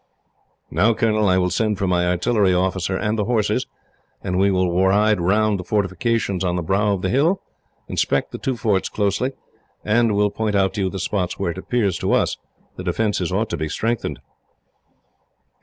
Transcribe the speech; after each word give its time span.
"Now, 0.71 0.95
Colonel, 0.95 1.29
I 1.29 1.37
will 1.37 1.51
send 1.51 1.77
for 1.77 1.85
my 1.85 2.07
artillery 2.07 2.55
officer 2.55 2.97
and 2.97 3.19
the 3.19 3.25
horses, 3.25 3.67
and 4.23 4.39
we 4.39 4.49
will 4.49 4.73
ride 4.83 5.21
round 5.21 5.59
the 5.59 5.63
fortifications 5.63 6.43
on 6.43 6.55
the 6.55 6.63
brow 6.63 6.93
of 6.95 7.03
the 7.03 7.09
hill, 7.09 7.43
inspect 7.87 8.31
the 8.31 8.39
two 8.39 8.57
forts 8.57 8.89
closely, 8.89 9.33
and 9.85 10.15
will 10.15 10.31
point 10.31 10.55
out 10.55 10.73
to 10.73 10.81
you 10.81 10.89
the 10.89 10.97
spots 10.97 11.37
where 11.37 11.51
it 11.51 11.59
appears 11.59 11.99
to 11.99 12.13
us 12.13 12.37
the 12.77 12.83
defences 12.83 13.31
ought 13.31 13.51
to 13.51 13.57
be 13.57 13.69
strengthened." 13.69 14.19